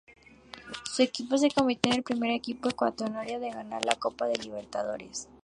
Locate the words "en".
1.91-1.99, 3.45-3.51